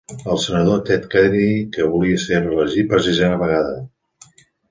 [0.33, 3.77] El senador Ted Kennedy, que volia ser reelegit per sisena vegada.